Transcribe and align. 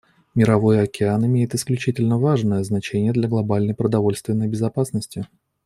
Мировой 0.33 0.81
океан 0.81 1.27
имеет 1.27 1.53
исключительно 1.53 2.17
важное 2.17 2.63
значение 2.63 3.13
для 3.13 3.27
глобальной 3.27 3.75
продовольственной 3.75 4.47
безопасности. 4.47 5.27